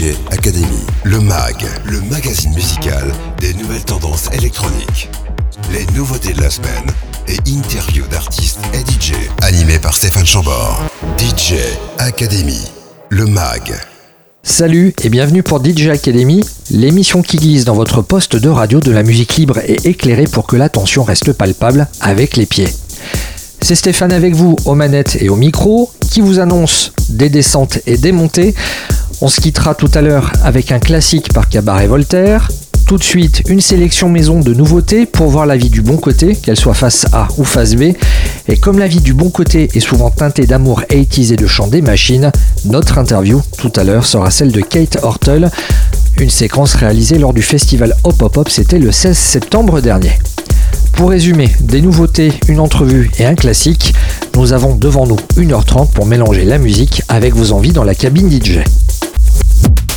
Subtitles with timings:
[0.00, 5.10] DJ Academy, le MAG, le magazine musical des nouvelles tendances électroniques.
[5.70, 6.86] Les nouveautés de la semaine
[7.28, 10.82] et interviews d'artistes et DJ, animé par Stéphane Chambord.
[11.18, 11.56] DJ
[11.98, 12.62] Academy,
[13.10, 13.74] le MAG.
[14.42, 18.92] Salut et bienvenue pour DJ Academy, l'émission qui glisse dans votre poste de radio de
[18.92, 22.72] la musique libre et éclairée pour que l'attention reste palpable avec les pieds.
[23.60, 27.98] C'est Stéphane avec vous aux manettes et au micro qui vous annonce des descentes et
[27.98, 28.54] des montées.
[29.22, 32.48] On se quittera tout à l'heure avec un classique par Cabaret Voltaire.
[32.86, 36.34] Tout de suite, une sélection maison de nouveautés pour voir la vie du bon côté,
[36.34, 37.92] qu'elle soit face A ou face B.
[38.48, 41.66] Et comme la vie du bon côté est souvent teintée d'amour 80 et de chant
[41.66, 42.32] des machines,
[42.64, 45.50] notre interview tout à l'heure sera celle de Kate Hortel,
[46.18, 50.18] une séquence réalisée lors du festival Hop Hop Hop, c'était le 16 septembre dernier.
[50.92, 53.94] Pour résumer, des nouveautés, une entrevue et un classique,
[54.34, 58.30] nous avons devant nous 1h30 pour mélanger la musique avec vos envies dans la cabine
[58.30, 58.60] DJ.
[59.42, 59.89] Thank you.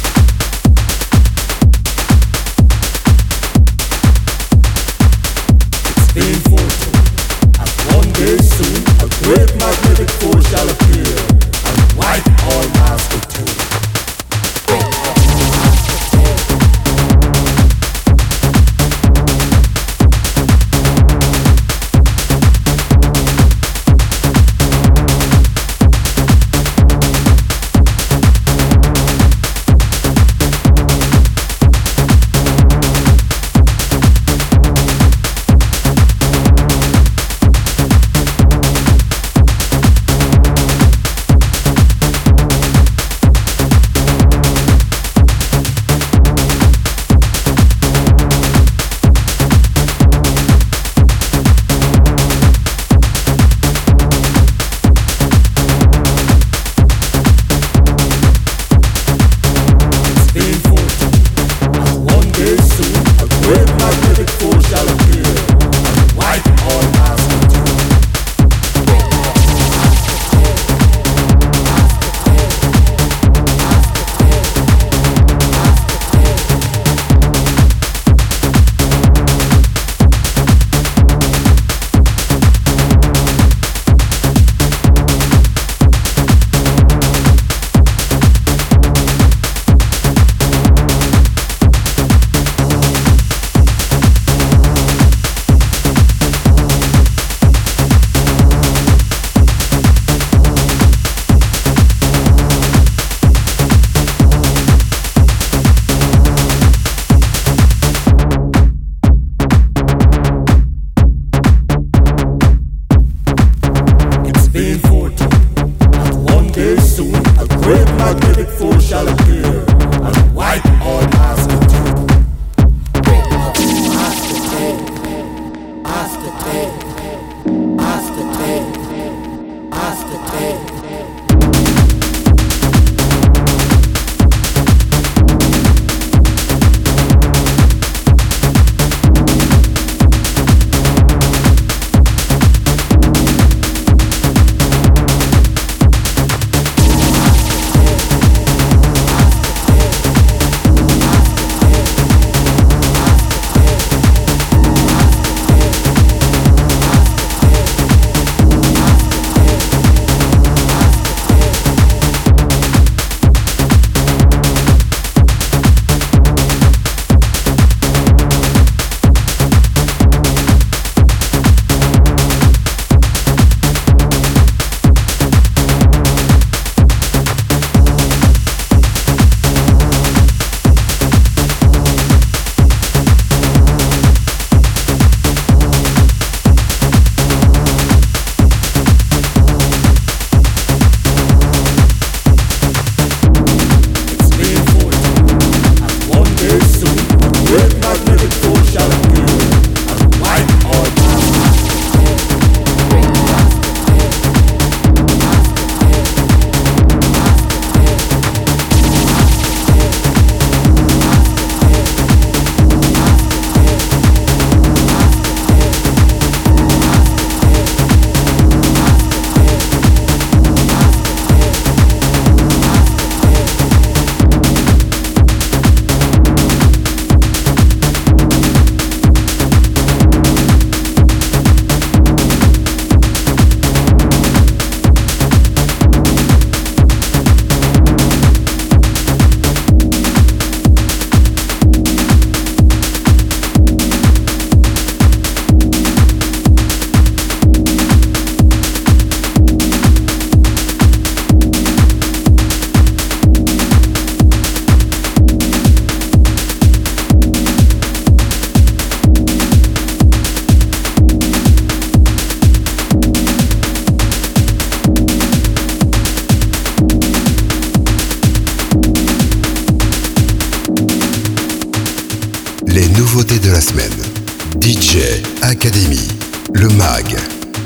[274.60, 274.98] DJ
[275.42, 276.08] Academy,
[276.54, 277.16] le mag.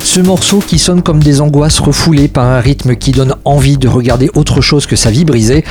[0.03, 3.87] Ce morceau qui sonne comme des angoisses refoulées par un rythme qui donne envie de
[3.87, 5.65] regarder autre chose que sa vie brisée.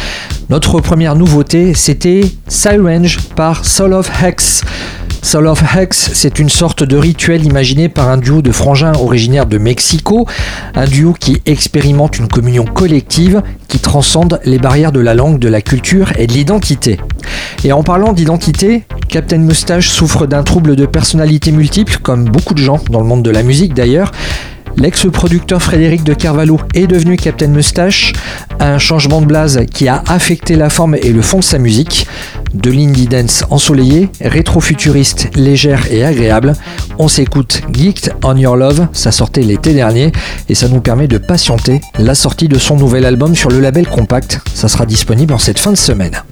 [0.51, 4.63] Notre première nouveauté, c'était Sirange par Soul of Hex.
[5.27, 9.47] Soul of Hex, c'est une sorte de rituel imaginé par un duo de frangins originaires
[9.47, 10.25] de Mexico,
[10.77, 15.49] un duo qui expérimente une communion collective qui transcende les barrières de la langue, de
[15.49, 17.01] la culture et de l'identité.
[17.65, 22.63] Et en parlant d'identité, Captain Moustache souffre d'un trouble de personnalité multiple, comme beaucoup de
[22.63, 24.13] gens dans le monde de la musique d'ailleurs.
[24.77, 28.13] L'ex-producteur Frédéric de Carvalho est devenu Captain Moustache,
[28.61, 32.07] un changement de blase qui a affecté la forme et le fond de sa musique.
[32.53, 36.53] De l'indie dance ensoleillée, rétro-futuriste, légère et agréable,
[36.99, 40.13] on s'écoute Geeked on Your Love, ça sortait l'été dernier
[40.49, 43.87] et ça nous permet de patienter la sortie de son nouvel album sur le label
[43.87, 44.41] Compact.
[44.55, 46.23] Ça sera disponible en cette fin de semaine.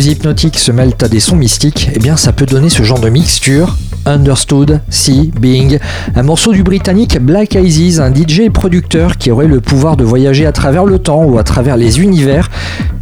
[0.00, 3.08] Hypnotiques se mêlent à des sons mystiques, eh bien ça peut donner ce genre de
[3.08, 3.76] mixture.
[4.06, 5.78] Understood, See, Being,
[6.16, 10.04] un morceau du britannique Black Eyes, un DJ et producteur qui aurait le pouvoir de
[10.04, 12.50] voyager à travers le temps ou à travers les univers,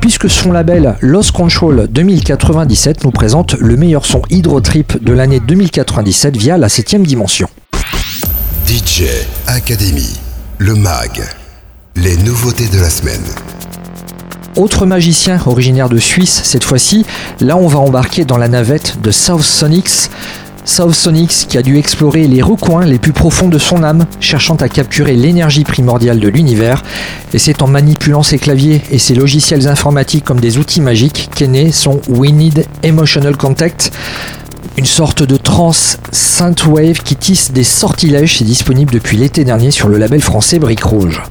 [0.00, 6.36] puisque son label Lost Control 2097 nous présente le meilleur son hydro-trip de l'année 2097
[6.36, 7.48] via la 7ème dimension.
[8.66, 9.04] DJ
[9.46, 10.18] Academy,
[10.58, 11.22] le MAG,
[11.96, 13.24] les nouveautés de la semaine.
[14.56, 17.06] Autre magicien originaire de Suisse cette fois-ci,
[17.40, 20.10] là on va embarquer dans la navette de South Sonics.
[20.64, 24.56] South Sonics qui a dû explorer les recoins les plus profonds de son âme, cherchant
[24.56, 26.82] à capturer l'énergie primordiale de l'univers.
[27.32, 31.46] Et c'est en manipulant ses claviers et ses logiciels informatiques comme des outils magiques qu'est
[31.46, 33.92] né son We Need Emotional Contact.
[34.76, 39.88] Une sorte de trance synthwave qui tisse des sortilèges, c'est disponible depuis l'été dernier sur
[39.88, 41.22] le label français Brique Rouge.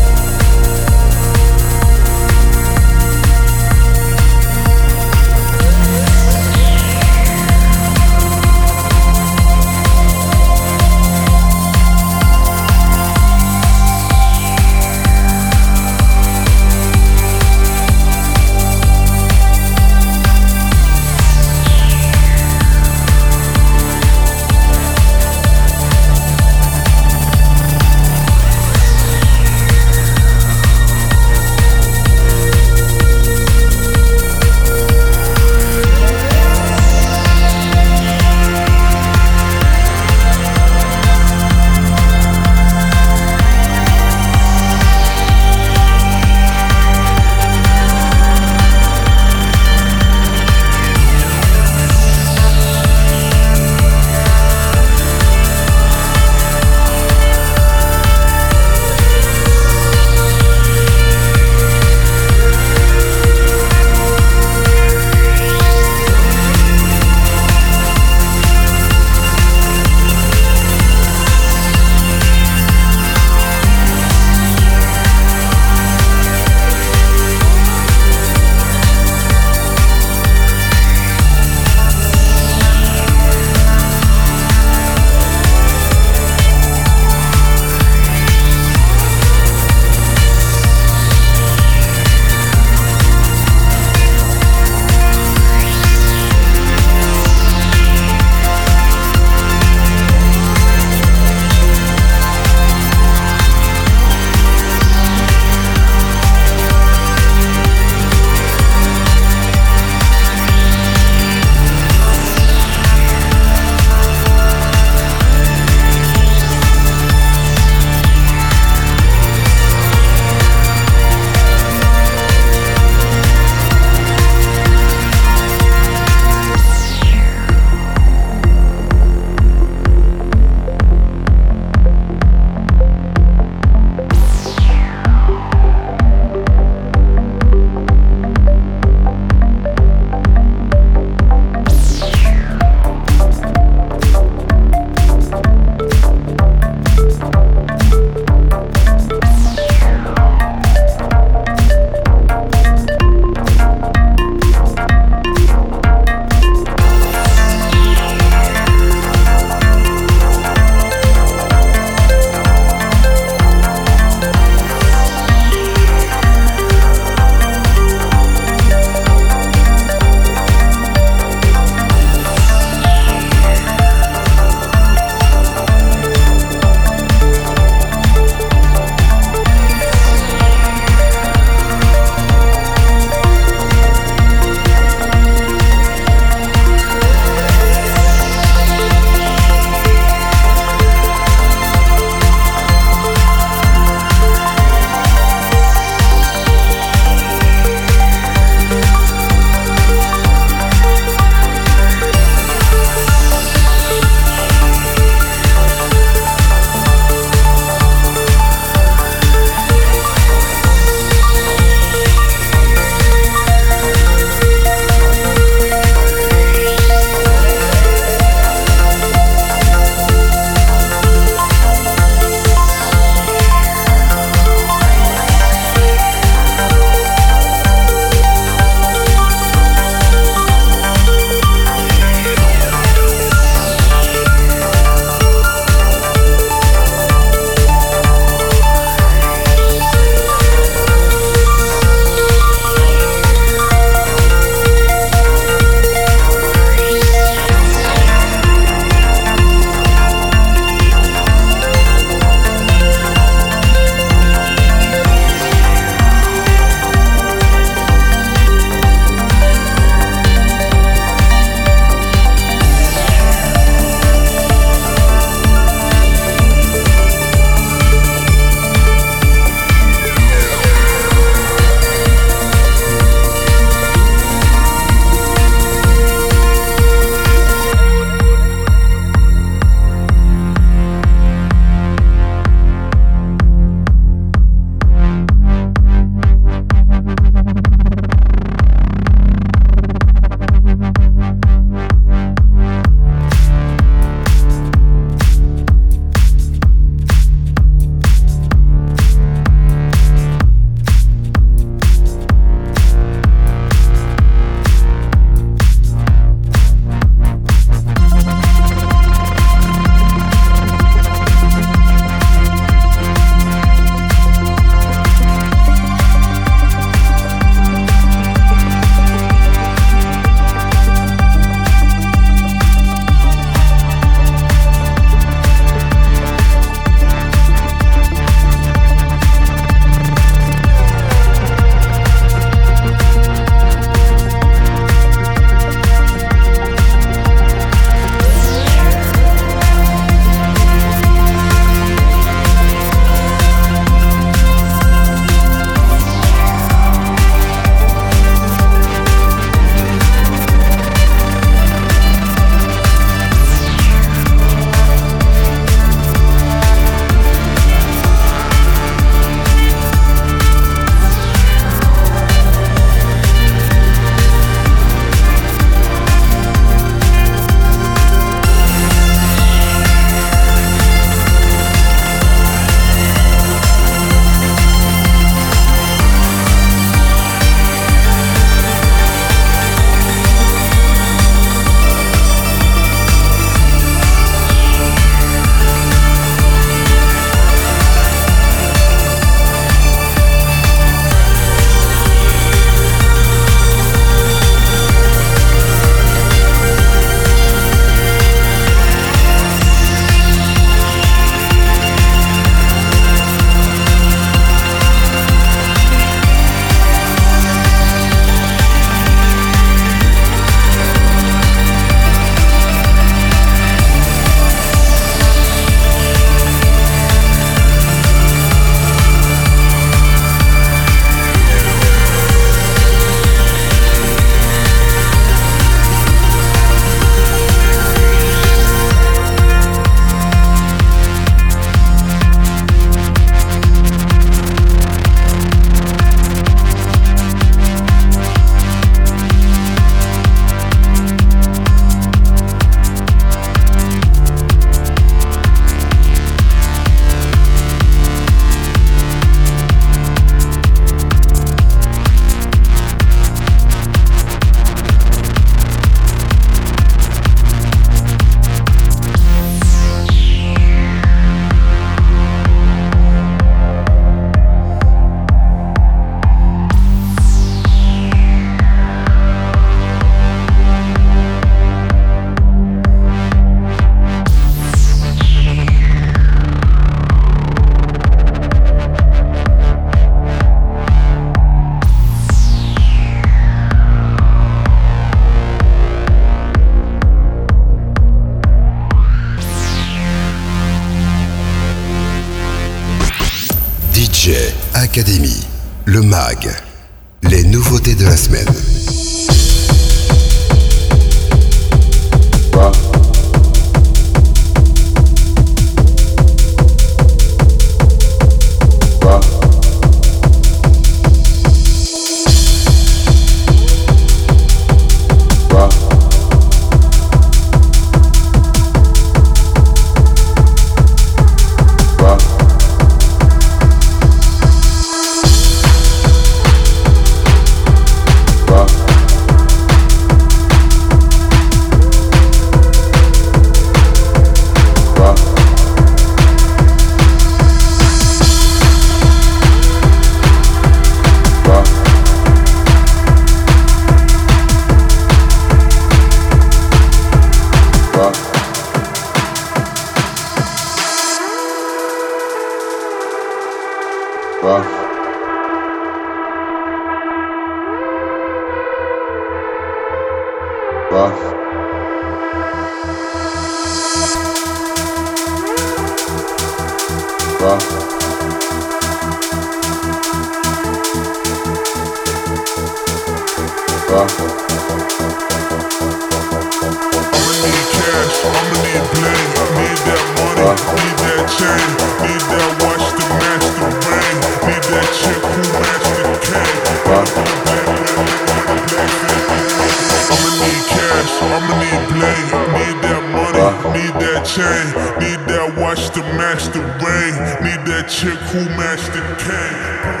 [595.00, 597.14] Need that watch to match the rain.
[597.42, 600.00] Need that chick who matched the cane.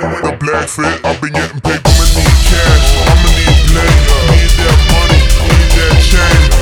[0.00, 1.04] Put up in the black, fit.
[1.04, 1.80] I've been getting paid.
[1.80, 2.86] I'ma need cash.
[3.08, 3.92] I'ma need play.
[4.36, 5.20] Need that money.
[5.48, 6.57] Need that chain.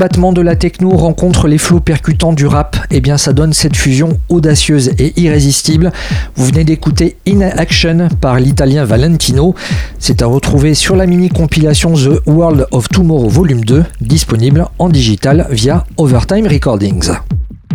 [0.00, 3.76] Battements de la techno rencontrent les flots percutants du rap, eh bien ça donne cette
[3.76, 5.92] fusion audacieuse et irrésistible.
[6.36, 9.54] Vous venez d'écouter In Action par l'italien Valentino.
[9.98, 14.88] C'est à retrouver sur la mini compilation The World of Tomorrow Volume 2, disponible en
[14.88, 17.10] digital via Overtime Recordings.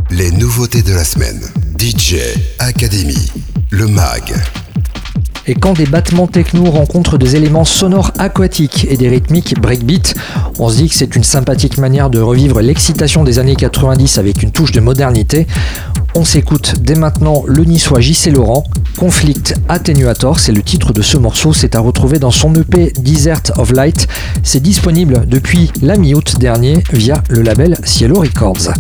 [0.10, 1.42] Les nouveautés de la semaine.
[1.78, 2.16] DJ
[2.58, 3.32] Academy.
[3.70, 4.34] Le MAG.
[5.48, 10.16] Et quand des battements techno rencontrent des éléments sonores aquatiques et des rythmiques breakbeat,
[10.58, 14.42] on se dit que c'est une sympathique manière de revivre l'excitation des années 90 avec
[14.42, 15.46] une touche de modernité.
[16.16, 18.64] On s'écoute dès maintenant le niçois JC Laurent.
[18.98, 21.54] Conflict Attenuator, c'est le titre de ce morceau.
[21.54, 24.08] C'est à retrouver dans son EP Desert of Light.
[24.42, 28.72] C'est disponible depuis la mi-août dernier via le label Cielo Records.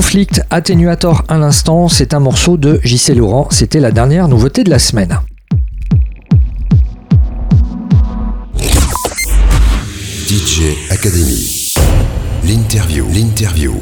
[0.00, 4.70] Conflict Attenuator à l'instant, c'est un morceau de JC Laurent, c'était la dernière nouveauté de
[4.70, 5.20] la semaine.
[10.26, 11.70] DJ Academy.
[12.48, 13.06] L'interview.
[13.12, 13.74] L'interview.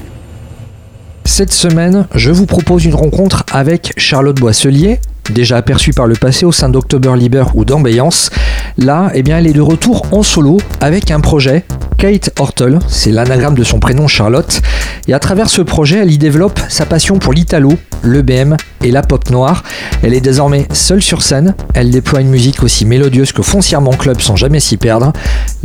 [1.25, 4.99] Cette semaine, je vous propose une rencontre avec Charlotte Boisselier,
[5.31, 8.31] déjà aperçue par le passé au sein d'October Liber ou d'Ambiance.
[8.77, 11.64] Là, eh bien, elle est de retour en solo avec un projet,
[11.99, 14.62] Kate Hortel, c'est l'anagramme de son prénom Charlotte,
[15.09, 17.72] et à travers ce projet, elle y développe sa passion pour l'italo,
[18.03, 19.64] le BM et la pop noire.
[20.05, 24.20] Elle est désormais seule sur scène, elle déploie une musique aussi mélodieuse que foncièrement club
[24.20, 25.12] sans jamais s'y perdre.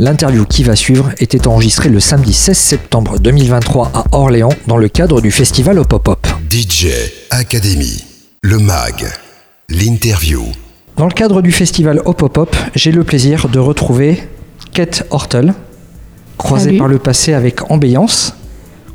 [0.00, 4.88] L'interview qui va suivre était enregistrée le samedi 16 septembre 2023 à Orléans dans le
[4.88, 6.26] cadre du festival au pop-up.
[6.50, 6.88] DJ
[7.30, 8.02] Academy,
[8.42, 9.06] le mag,
[9.68, 10.42] l'interview.
[10.96, 14.20] Dans le cadre du festival Hop Hop Hop, j'ai le plaisir de retrouver
[14.72, 15.54] Kate Hortel,
[16.38, 16.78] croisée Salut.
[16.78, 18.34] par le passé avec Ambiance.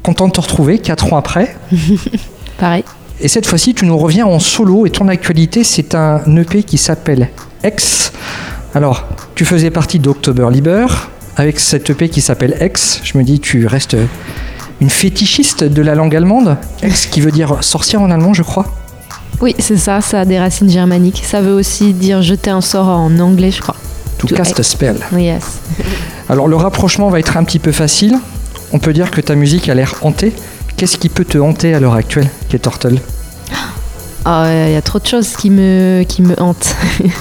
[0.04, 1.56] Content de te retrouver, 4 ans après.
[2.60, 2.84] Pareil.
[3.22, 6.78] Et cette fois-ci, tu nous reviens en solo et ton actualité, c'est un EP qui
[6.78, 7.30] s'appelle
[7.64, 8.14] X.
[8.74, 10.86] Alors, tu faisais partie d'October Liber.
[11.36, 13.96] Avec cet EP qui s'appelle X, je me dis, tu restes
[14.82, 16.58] une fétichiste de la langue allemande.
[16.84, 18.66] X qui veut dire sorcière en allemand, je crois.
[19.42, 21.24] Oui, c'est ça, ça a des racines germaniques.
[21.26, 23.76] Ça veut aussi dire jeter un sort en anglais, je crois.
[24.20, 24.98] To To cast a spell.
[25.18, 25.60] Yes.
[26.30, 28.18] Alors le rapprochement va être un petit peu facile.
[28.72, 30.34] On peut dire que ta musique a l'air hantée.
[30.78, 33.02] Qu'est-ce qui peut te hanter à l'heure actuelle, Kate Hortel
[34.26, 36.76] Ah, Il y a trop de choses qui me, qui me hantent.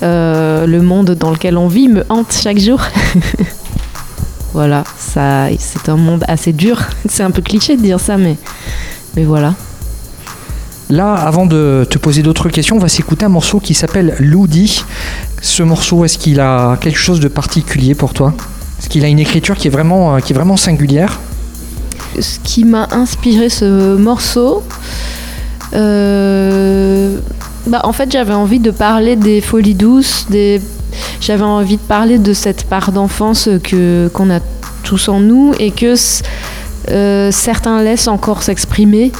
[0.00, 2.80] Euh, le monde dans lequel on vit me hante chaque jour.
[4.52, 6.78] voilà, ça, c'est un monde assez dur.
[7.08, 8.36] C'est un peu cliché de dire ça, mais,
[9.16, 9.54] mais voilà.
[10.90, 14.84] Là, avant de te poser d'autres questions, on va s'écouter un morceau qui s'appelle Loudi.
[15.42, 18.32] Ce morceau, est-ce qu'il a quelque chose de particulier pour toi?
[18.78, 21.20] Est-ce qu'il a une écriture qui est vraiment, euh, singulière?
[22.18, 24.62] Ce qui m'a inspiré ce morceau,
[25.74, 27.18] euh,
[27.66, 30.26] bah, en fait, j'avais envie de parler des folies douces,
[31.20, 34.40] j'avais envie de parler de cette part d'enfance que qu'on a
[34.84, 35.94] tous en nous et que
[36.90, 39.12] euh, certains laissent encore s'exprimer.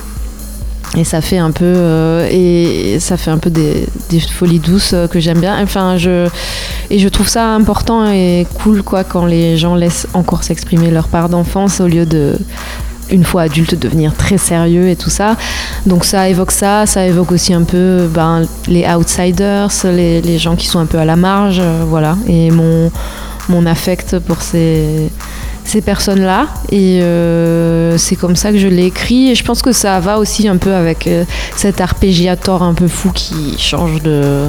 [0.97, 3.87] Et ça fait un peu, euh, et ça fait un peu des,
[4.33, 5.63] folies douces euh, que j'aime bien.
[5.63, 6.29] Enfin, je,
[6.91, 11.09] et je trouve ça important et cool quoi quand les gens laissent encore s'exprimer leur
[11.09, 12.39] part d'enfance au lieu de
[13.11, 15.37] une fois adulte devenir très sérieux et tout ça.
[15.87, 20.57] Donc ça évoque ça, ça évoque aussi un peu ben, les outsiders, les, les gens
[20.57, 22.17] qui sont un peu à la marge, euh, voilà.
[22.27, 22.91] Et mon,
[23.49, 25.11] mon affect pour ces,
[25.69, 26.49] ces personnes-là.
[26.71, 29.31] Et euh, c'est comme ça que je l'ai écrit.
[29.31, 31.25] Et je pense que ça va aussi un peu avec euh,
[31.57, 34.47] cet arpégiator un peu fou qui change de,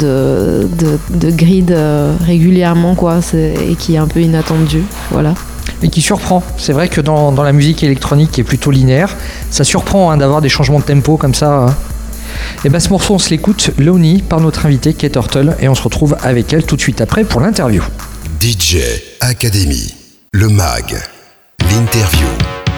[0.00, 4.82] de, de, de grid euh, régulièrement, quoi, et qui est un peu inattendu.
[5.10, 5.34] Voilà.
[5.82, 6.42] et qui surprend.
[6.56, 9.16] C'est vrai que dans, dans la musique électronique qui est plutôt linéaire,
[9.50, 11.66] ça surprend hein, d'avoir des changements de tempo comme ça.
[12.64, 15.74] Et ben ce morceau, on se l'écoute Lonely par notre invitée Kate Hortel et on
[15.74, 17.82] se retrouve avec elle tout de suite après pour l'interview.
[18.40, 18.78] DJ
[19.20, 19.94] Academy,
[20.32, 20.96] le mag,
[21.68, 22.69] l'interview.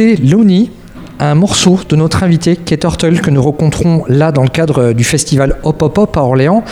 [0.00, 0.70] Venons d'écouter Loni,
[1.18, 5.04] un morceau de notre invité Kate Turtle que nous rencontrons là dans le cadre du
[5.04, 6.64] festival Hop Hop Hop à Orléans.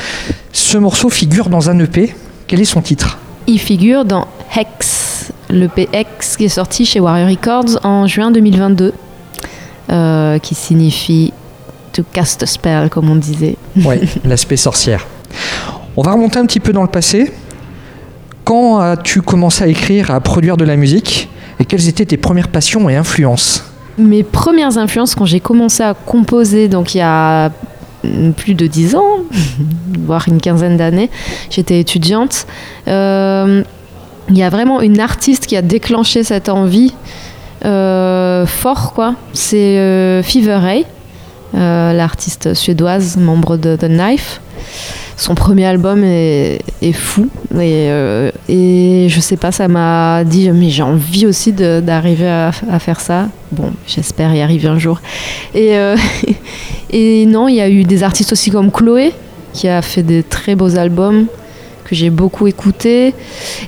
[0.52, 2.14] Ce morceau figure dans un EP.
[2.46, 3.18] Quel est son titre?
[3.46, 8.92] Il figure dans Hex, le PX qui est sorti chez Warrior Records en juin 2022,
[9.90, 11.32] euh, qui signifie
[11.92, 13.56] to cast a spell, comme on disait.
[13.84, 15.06] Oui, l'aspect sorcière.
[15.96, 17.32] On va remonter un petit peu dans le passé.
[18.44, 21.28] Quand as-tu commencé à écrire, à produire de la musique?
[21.60, 23.64] Et quelles étaient tes premières passions et influences
[23.98, 27.50] Mes premières influences quand j'ai commencé à composer, donc il y a
[28.36, 29.18] plus de dix ans,
[30.06, 31.10] voire une quinzaine d'années,
[31.50, 32.46] j'étais étudiante.
[32.86, 33.62] Euh,
[34.28, 36.92] il y a vraiment une artiste qui a déclenché cette envie
[37.64, 39.14] euh, fort, quoi.
[39.32, 40.86] C'est euh, Fever Ray,
[41.54, 44.40] l'artiste suédoise, membre de The Knife
[45.18, 46.60] son premier album est,
[46.92, 47.28] fou.
[47.54, 52.78] Et, euh, et, je sais pas, ça m'a dit, mais j'ai envie aussi d'arriver à,
[52.78, 53.28] faire ça.
[53.50, 55.00] Bon, j'espère y arriver un jour.
[55.54, 55.96] Et, euh,
[56.90, 59.12] et non, il y a eu des artistes aussi comme Chloé,
[59.52, 61.26] qui a fait des très beaux albums
[61.84, 63.12] que j'ai beaucoup écouté.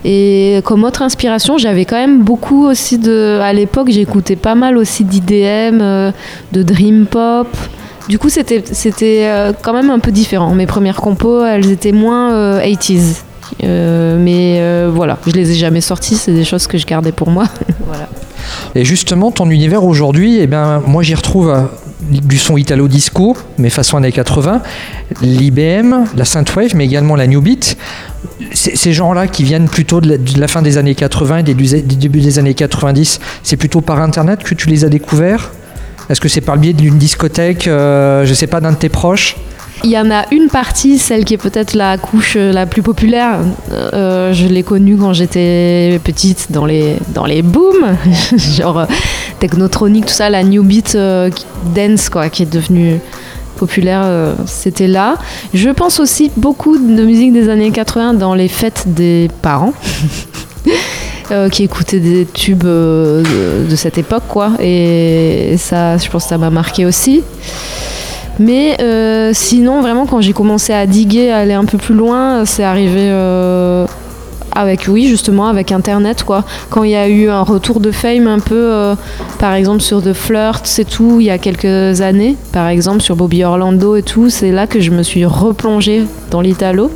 [0.05, 3.40] Et comme autre inspiration, j'avais quand même beaucoup aussi de.
[3.42, 6.12] À l'époque, j'écoutais pas mal aussi d'IDM, euh,
[6.53, 7.48] de Dream Pop.
[8.11, 8.64] Du coup, c'était
[9.28, 10.52] euh, quand même un peu différent.
[10.52, 12.98] Mes premières compos, elles étaient moins 80s.
[12.98, 13.06] Euh,
[13.62, 17.30] euh, mais voilà, je les ai jamais sorties, c'est des choses que je gardais pour
[17.30, 17.44] moi.
[17.86, 18.08] voilà.
[18.74, 21.54] Et justement, ton univers aujourd'hui, eh ben, moi j'y retrouve
[22.00, 24.61] du son italo-disco, mais façon années 80,
[25.22, 27.76] l'IBM, la synthwave, mais également la new beat.
[28.52, 32.20] Ces gens-là qui viennent plutôt de la, fin des années 80 et des, du début
[32.20, 35.52] des années 90, c'est plutôt par Internet que tu les as découverts?
[36.11, 38.76] Est-ce que c'est par le biais d'une discothèque, euh, je ne sais pas, d'un de
[38.76, 39.36] tes proches?
[39.84, 42.82] Il y en a une partie, celle qui est peut-être la couche euh, la plus
[42.82, 43.38] populaire.
[43.72, 47.96] Euh, je l'ai connue quand j'étais petite dans les, dans les booms,
[48.36, 48.86] genre
[49.38, 50.98] technotronique, tout ça, la new beat
[51.74, 52.98] dance quoi, qui est devenue
[53.56, 55.16] populaire, c'était là.
[55.54, 59.74] Je pense aussi beaucoup de musique des années 80 dans les fêtes des parents.
[61.32, 63.22] Euh, qui écoutait des tubes euh,
[63.68, 64.50] de, cette époque, quoi.
[64.58, 67.22] Et, ça, je pense que ça m'a marqué aussi.
[68.40, 72.44] Mais euh, sinon, vraiment, quand j'ai commencé à diguer, à aller un peu plus loin,
[72.46, 73.08] c'est arrivé
[74.52, 76.42] avec, oui, justement, avec Internet, quoi.
[76.68, 78.94] Quand il y a eu un retour de fame un peu,
[79.38, 83.14] par exemple, sur The Flirt, c'est tout, il y a quelques années, par exemple, sur
[83.14, 86.90] Bobby Orlando et tout, c'est là que je me suis replongée dans l'Italo.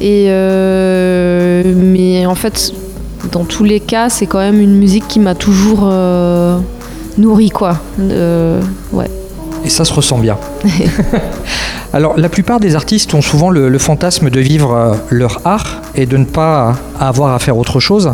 [0.00, 2.72] Et euh, mais en fait,
[3.32, 6.58] dans tous les cas, c'est quand même une musique qui m'a toujours euh,
[7.16, 7.78] nourri, quoi.
[7.98, 8.60] Euh,
[8.92, 9.10] ouais.
[9.64, 10.38] Et ça se ressent bien.
[11.92, 16.16] Alors, la plupart des artistes ont souvent le, fantasme de vivre leur art et de
[16.16, 18.12] ne pas avoir à faire autre chose.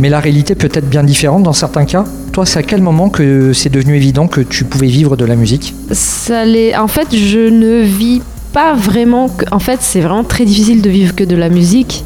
[0.00, 2.04] Mais la réalité peut être bien différente dans certains cas.
[2.32, 5.36] Toi, c'est à quel moment que c'est devenu évident que tu pouvais vivre de la
[5.36, 5.74] musique?
[5.92, 6.42] Ça
[6.78, 8.20] En fait, je ne vis
[8.54, 9.28] pas vraiment.
[9.50, 12.04] En fait, c'est vraiment très difficile de vivre que de la musique.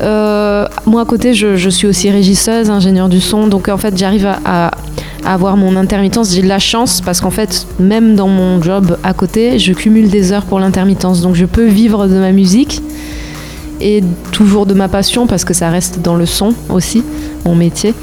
[0.00, 4.26] Euh, moi, à côté, je, suis aussi régisseuse, ingénieure du son, donc en fait, j'arrive
[4.44, 4.70] à,
[5.24, 6.34] avoir mon intermittence.
[6.34, 10.08] J'ai de la chance parce qu'en fait, même dans mon job à côté, je cumule
[10.08, 12.82] des heures pour l'intermittence, donc je peux vivre de ma musique
[13.80, 17.04] et toujours de ma passion parce que ça reste dans le son aussi,
[17.44, 17.94] mon métier.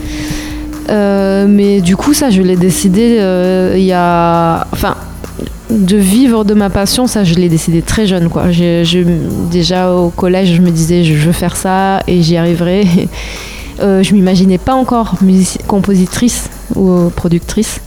[0.89, 4.67] Euh, mais du coup, ça, je l'ai décidé euh, il y a.
[4.71, 4.95] Enfin,
[5.69, 8.29] de vivre de ma passion, ça je l'ai décidé très jeune.
[8.29, 8.45] Quoi.
[9.51, 12.85] déjà au collège, je me disais je veux faire ça et j'y arriverai.
[13.81, 15.15] Euh, je m'imaginais pas encore
[15.65, 17.79] compositrice ou productrice.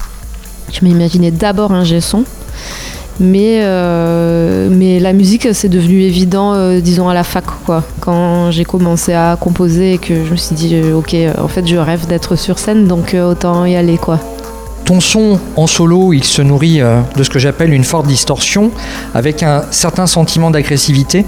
[0.72, 2.24] Je m'imaginais d'abord un son.
[3.20, 7.84] Mais, euh, mais la musique, c'est devenu évident, euh, disons, à la fac, quoi.
[8.00, 11.76] Quand j'ai commencé à composer et que je me suis dit, ok, en fait, je
[11.76, 14.18] rêve d'être sur scène, donc autant y aller, quoi.
[14.84, 18.70] Ton son en solo, il se nourrit euh, de ce que j'appelle une forte distorsion,
[19.14, 21.24] avec un certain sentiment d'agressivité.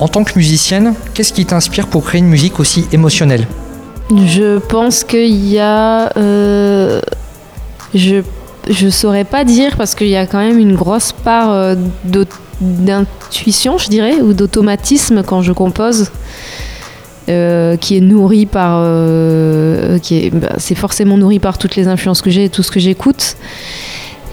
[0.00, 3.46] En tant que musicienne, qu'est-ce qui t'inspire pour créer une musique aussi émotionnelle?
[4.10, 6.10] Je pense qu'il y a...
[6.16, 7.00] Euh,
[7.94, 8.22] je
[8.68, 11.74] je saurais pas dire parce qu'il y a quand même une grosse part euh,
[12.60, 16.10] d'intuition, je dirais, ou d'automatisme quand je compose.
[17.30, 19.98] Euh, qui est nourri par, euh,
[20.34, 23.36] bah, c'est forcément nourri par toutes les influences que j'ai et tout ce que j'écoute.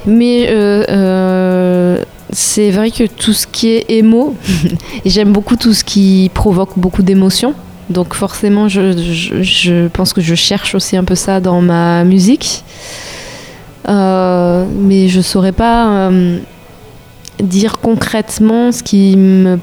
[0.05, 4.35] Mais euh, c'est vrai que tout ce qui est émo,
[5.05, 7.53] j'aime beaucoup tout ce qui provoque beaucoup d'émotions.
[7.89, 12.65] Donc forcément, je, pense que je cherche aussi un peu ça dans ma musique.
[13.87, 16.11] mais je saurais pas
[17.41, 19.59] dire concrètement ce qui me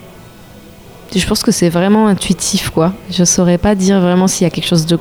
[1.15, 2.93] je pense que c'est vraiment intuitif, quoi.
[3.11, 4.99] Je saurais pas dire vraiment s'il y a quelque chose de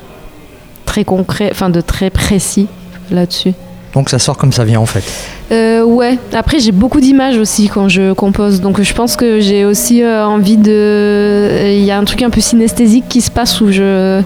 [0.85, 2.67] très concret, enfin de très précis
[3.11, 3.53] là-dessus.
[3.93, 5.03] Donc ça sort comme ça vient en fait.
[5.51, 6.17] Euh, ouais.
[6.33, 10.25] Après j'ai beaucoup d'images aussi quand je compose, donc je pense que j'ai aussi euh,
[10.25, 11.73] envie de.
[11.77, 14.21] Il y a un truc un peu synesthésique qui se passe où je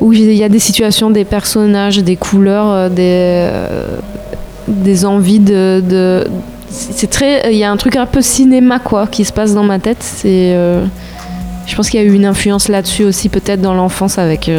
[0.00, 3.48] où il y a des situations, des personnages, des couleurs, euh, des
[4.68, 6.26] des envies de, de
[6.68, 9.64] c'est très il y a un truc un peu cinéma quoi qui se passe dans
[9.64, 9.98] ma tête.
[10.00, 10.54] C'est
[11.66, 14.50] je pense qu'il y a eu une influence là-dessus aussi peut-être dans l'enfance avec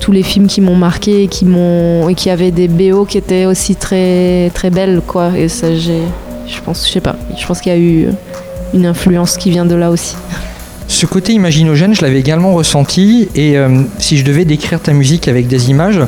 [0.00, 3.18] tous les films qui m'ont marqué et qui m'ont et qui avaient des BO qui
[3.18, 5.30] étaient aussi très très belles quoi.
[5.36, 6.02] Et ça j'ai
[6.46, 7.16] je pense je sais pas.
[7.36, 8.08] Je pense qu'il y a eu
[8.74, 10.16] une influence qui vient de là aussi.
[10.88, 15.28] Ce côté imaginogène, je l'avais également ressenti et euh, si je devais décrire ta musique
[15.28, 16.00] avec des images,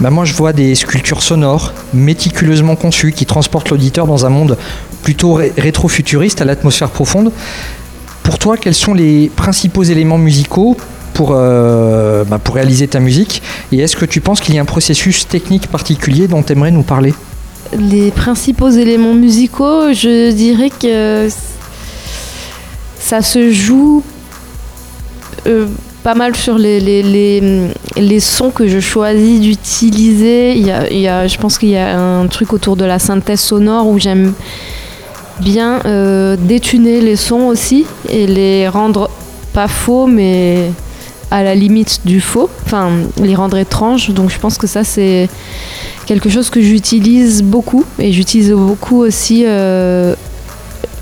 [0.00, 4.56] bah moi je vois des sculptures sonores méticuleusement conçues qui transportent l'auditeur dans un monde
[5.02, 7.32] plutôt rétro-futuriste à l'atmosphère profonde.
[8.22, 10.76] Pour toi, quels sont les principaux éléments musicaux
[11.14, 14.62] pour, euh, bah, pour réaliser ta musique Et est-ce que tu penses qu'il y a
[14.62, 17.12] un processus technique particulier dont tu aimerais nous parler?
[17.76, 21.28] Les principaux éléments musicaux, je dirais que
[23.00, 24.04] ça se joue
[25.48, 25.66] euh,
[26.02, 30.54] pas mal sur les, les, les, sons que je choisis d'utiliser.
[30.56, 33.88] Il y a, je pense qu'il y a un truc autour de la synthèse sonore
[33.88, 34.32] où j'aime
[35.40, 39.10] bien euh, détuner les sons aussi et les rendre
[39.52, 40.70] pas faux mais
[41.30, 42.90] à la limite du faux, enfin
[43.20, 44.10] les rendre étranges.
[44.10, 45.28] Donc je pense que ça c'est
[46.06, 49.44] quelque chose que j'utilise beaucoup et j'utilise beaucoup aussi.
[49.46, 50.14] Euh,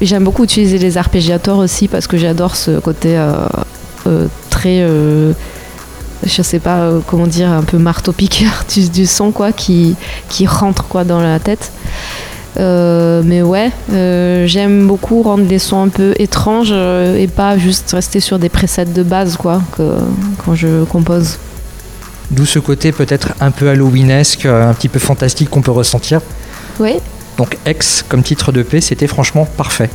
[0.00, 3.16] j'aime beaucoup utiliser les arpégiateurs aussi parce que j'adore ce côté
[4.50, 4.86] très,
[6.24, 9.96] je sais pas comment dire, un peu marteau piqueur du, du, son quoi, qui,
[10.28, 11.72] qui rentre quoi dans la tête.
[12.58, 17.58] Euh, mais ouais, euh, j'aime beaucoup rendre des sons un peu étranges euh, et pas
[17.58, 21.38] juste rester sur des presets de base quoi, quand je compose.
[22.30, 26.20] D'où ce côté peut-être un peu halloweenesque, un petit peu fantastique qu'on peut ressentir.
[26.80, 26.94] Oui.
[27.36, 29.90] Donc X comme titre de paix, c'était franchement parfait.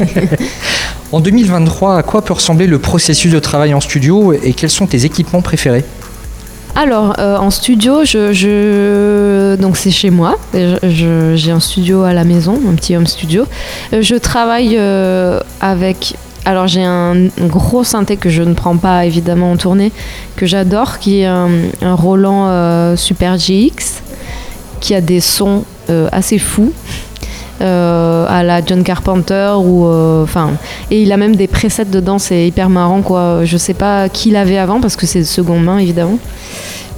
[1.12, 4.86] en 2023, à quoi peut ressembler le processus de travail en studio et quels sont
[4.86, 5.84] tes équipements préférés?
[6.74, 10.38] Alors, euh, en studio, je, donc c'est chez moi.
[10.54, 13.44] J'ai un studio à la maison, un petit home studio.
[13.92, 16.16] Euh, je travaille euh, avec.
[16.44, 19.92] Alors, j'ai un, gros synthé que je ne prends pas évidemment en tournée,
[20.34, 21.50] que j'adore, qui est un,
[21.82, 24.02] Roland Super GX,
[24.82, 25.64] qui a des sons
[26.10, 26.72] assez fous.
[27.60, 29.86] à la John Carpenter ou
[30.24, 30.50] enfin
[30.90, 34.32] et il a même des presets dedans c'est hyper marrant quoi je sais pas qui
[34.32, 36.18] l'avait avant parce que c'est de seconde main évidemment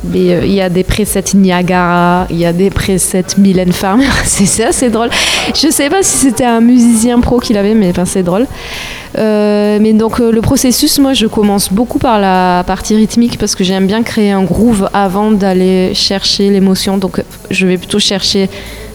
[0.05, 4.07] mais euh, il y a des presets Niagara, il y a des presets Mylène Farmer.
[4.24, 5.11] c'est c'est drôle.
[5.55, 8.46] Je sais pas si c'était un musicien pro qui l'avait, mais c'est drôle.
[9.16, 13.55] Euh, mais donc euh, le processus, moi, je commence beaucoup par la partie rythmique parce
[13.55, 16.98] que j'aime bien créer un groove avant d'aller chercher l'émotion.
[16.98, 18.50] Donc je vais plutôt chercher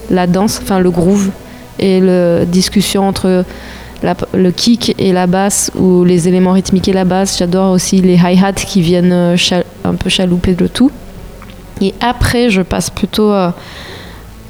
[0.10, 1.30] la danse, enfin le groove
[1.80, 3.46] et la discussion entre
[4.34, 7.38] le kick et la basse ou les éléments rythmiques et la basse.
[7.38, 9.38] J'adore aussi les hi-hats qui viennent euh,
[9.84, 10.92] un peu chalouper le tout.
[11.82, 13.52] Et après, je passe plutôt, euh,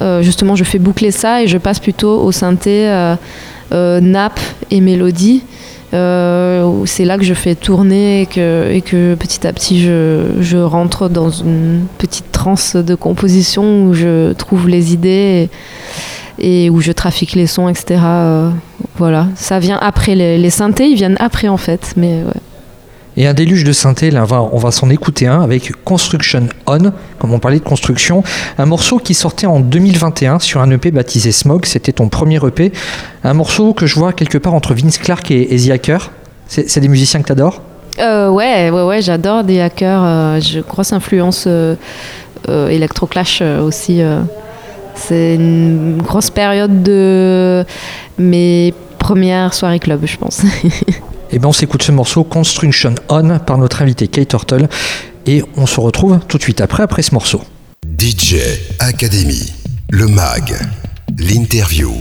[0.02, 2.88] euh, justement, je fais boucler ça et je passe plutôt au synthé,
[3.72, 4.40] nappe
[4.70, 5.44] et mélodie.
[5.92, 11.08] c'est là que je fais tourner et que, et que petit à petit je, rentre
[11.08, 15.50] dans une petite transe de composition où je trouve les idées.
[16.40, 18.00] Et où je trafique les sons, etc.
[18.04, 18.50] Euh,
[18.96, 20.14] voilà, ça vient après.
[20.14, 22.40] Les, synthés, ils viennent après en fait, mais ouais.
[23.16, 26.48] Et un déluge de synthé, là, on va, on va s'en écouter un avec Construction
[26.66, 26.78] On,
[27.18, 28.22] comme on parlait de construction,
[28.56, 32.72] un morceau qui sortait en 2021 sur un EP baptisé Smog, c'était ton premier EP,
[33.24, 36.12] un morceau que je vois quelque part entre Vince Clark et, et The Hacker.
[36.46, 37.60] C'est des musiciens que tu adores
[37.98, 41.76] euh, ouais, ouais, ouais, j'adore The Hacker, euh, grosse influence euh,
[42.46, 44.02] Electroclash aussi.
[45.06, 47.64] C'est une grosse période de
[48.18, 50.44] mes premières soirées club, je pense.
[50.44, 50.70] Et
[51.32, 54.68] eh bien on s'écoute ce morceau Construction On par notre invité Kate Turtle
[55.26, 57.42] et on se retrouve tout de suite après après ce morceau.
[57.98, 58.36] DJ
[58.78, 59.52] Academy,
[59.90, 60.54] le mag,
[61.18, 61.92] l'interview.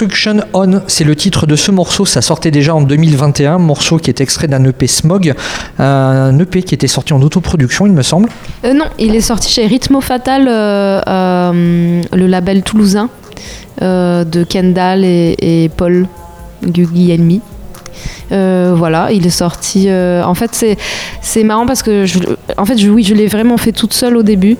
[0.00, 2.06] Construction On, c'est le titre de ce morceau.
[2.06, 3.58] Ça sortait déjà en 2021.
[3.58, 5.34] Morceau qui est extrait d'un EP Smog.
[5.78, 8.30] Un EP qui était sorti en autoproduction, il me semble.
[8.64, 13.10] Euh, non, il est sorti chez Rhythmo Fatal, euh, euh, le label toulousain
[13.82, 16.06] de Kendall et, Paul
[16.64, 17.42] Guglielmi.
[18.30, 19.90] voilà, il est sorti.
[19.90, 20.78] en fait, c'est,
[21.20, 22.20] c'est marrant parce que, je,
[22.56, 24.56] en fait, oui, je l'ai vraiment fait toute seule au début.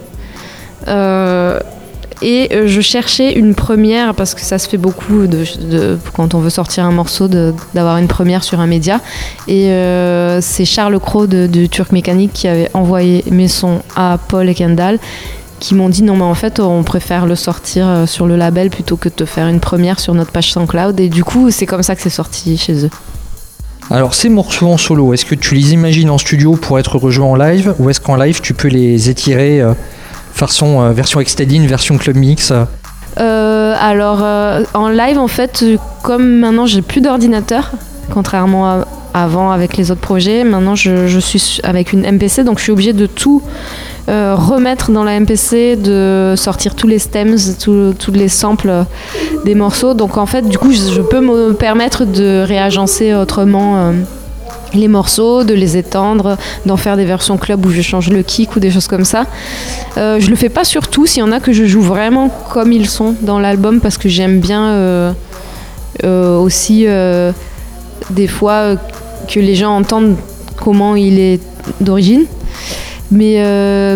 [2.22, 6.40] Et euh, je cherchais une première, parce que ça se fait beaucoup de, quand on
[6.40, 9.00] veut sortir un morceau, d'avoir une première sur un média.
[9.48, 14.48] Et euh, c'est Charles Crow de, Turc Mécanique qui avait envoyé mes sons à Paul
[14.48, 14.98] et Kendall
[15.58, 18.70] qui m'ont dit non mais en fait on préfère le sortir euh, sur le label
[18.70, 21.66] plutôt que de te faire une première sur notre page SoundCloud et du coup c'est
[21.66, 22.90] comme ça que c'est sorti chez eux.
[23.90, 27.26] Alors ces morceaux en solo, est-ce que tu les imagines en studio pour être rejoints
[27.26, 29.62] en live ou est-ce qu'en live tu peux les étirer
[30.34, 32.52] version, euh, version extended, version club mix
[33.18, 35.64] euh, alors euh, en live en fait
[36.02, 37.72] comme maintenant j'ai plus d'ordinateur
[38.12, 42.62] contrairement à avant avec les autres projets maintenant je, suis avec une MPC donc je
[42.62, 43.42] suis obligée de tout
[44.06, 48.84] remettre dans la MPC de sortir tous les stems tous les samples
[49.44, 49.94] des morceaux.
[49.94, 53.92] Donc en fait du coup je peux me permettre de réagencer autrement
[54.74, 58.56] les morceaux, de les étendre, d'en faire des versions club où je change le kick
[58.56, 59.26] ou des choses comme ça.
[59.96, 62.28] Euh, je le fais pas sur tout, s'il y en a que je joue vraiment
[62.52, 65.12] comme ils sont dans l'album parce que j'aime bien euh,
[66.04, 66.86] euh, aussi
[68.10, 68.76] des fois
[69.28, 70.16] que les gens entendent
[70.56, 71.40] comment il est
[71.80, 72.24] d'origine.
[73.12, 73.42] Mais,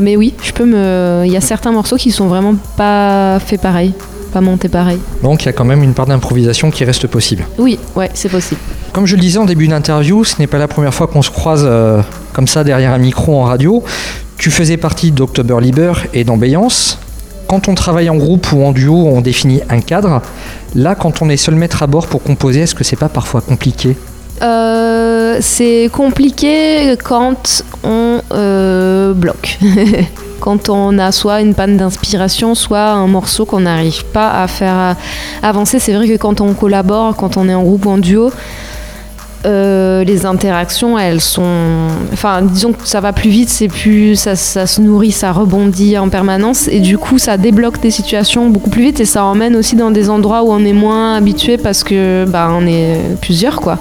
[0.00, 1.22] mais oui, je peux me.
[1.24, 3.92] Il y a certains morceaux qui sont vraiment pas faits pareil,
[4.40, 4.98] pas pareil.
[5.22, 7.44] Donc il y a quand même une part d'improvisation qui reste possible.
[7.58, 8.60] Oui, ouais, c'est possible.
[8.92, 11.30] Comme je le disais en début d'interview, ce n'est pas la première fois qu'on se
[11.30, 13.82] croise euh, comme ça derrière un micro en radio.
[14.36, 16.98] Tu faisais partie d'October Liber et d'Ambiance.
[17.48, 20.22] Quand on travaille en groupe ou en duo, on définit un cadre.
[20.74, 23.40] Là, quand on est seul maître à bord pour composer, est-ce que c'est pas parfois
[23.40, 23.96] compliqué?
[24.42, 29.58] Euh, C'est compliqué quand on euh, bloque.
[30.40, 34.96] quand on a soit une panne d'inspiration, soit un morceau qu'on n'arrive pas à faire
[35.42, 35.78] avancer.
[35.78, 38.30] C'est vrai que quand on collabore, quand on est en groupe ou en duo,
[39.46, 41.88] euh, les interactions, elles sont.
[42.12, 44.16] Enfin, disons que ça va plus vite, c'est plus.
[44.16, 46.66] Ça, se nourrit, ça rebondit en permanence.
[46.68, 49.00] Et du coup, ça débloque des situations beaucoup plus vite.
[49.00, 52.50] Et ça emmène aussi dans des endroits où on est moins habitué parce que bah,
[52.58, 53.78] on est plusieurs, quoi.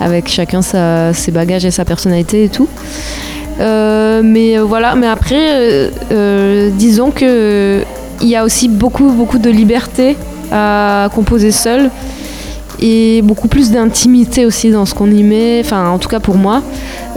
[0.00, 2.68] Avec chacun ses bagages et sa personnalité et tout.
[3.60, 5.90] Euh, mais euh, voilà, mais après,
[6.76, 7.82] disons que
[8.20, 10.16] il y a aussi beaucoup, beaucoup de liberté
[10.50, 11.90] à composer seul
[12.80, 15.60] et beaucoup plus d'intimité aussi dans ce qu'on y met.
[15.64, 16.62] Enfin, en tout cas pour moi,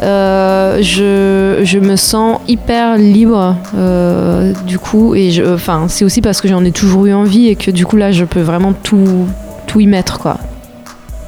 [0.02, 5.16] euh, je, je, me sens hyper libre euh, du coup.
[5.16, 7.98] Et enfin, c'est aussi parce que j'en ai toujours eu envie et que du coup
[7.98, 9.28] là, je peux vraiment tout,
[9.68, 10.38] tout y mettre quoi.